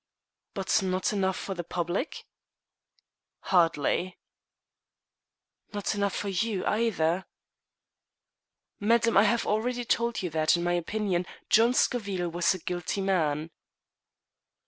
"But 0.55 0.81
not 0.81 1.13
enough 1.13 1.37
for 1.37 1.53
the 1.53 1.63
public?" 1.63 2.25
"Hardly." 3.41 4.17
"Not 5.73 5.93
enough 5.93 6.15
for 6.15 6.29
you, 6.29 6.65
either?" 6.65 7.27
"Madam, 8.79 9.15
I 9.15 9.25
have 9.25 9.45
already 9.45 9.85
told 9.85 10.23
you 10.23 10.31
that, 10.31 10.57
in 10.57 10.63
my 10.63 10.73
opinion, 10.73 11.27
John 11.51 11.75
Scoville 11.75 12.29
was 12.29 12.51
a 12.55 12.57
guilty 12.57 13.01
man." 13.01 13.51